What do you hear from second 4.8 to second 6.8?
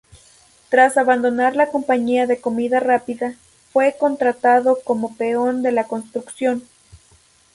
como peón de la construcción.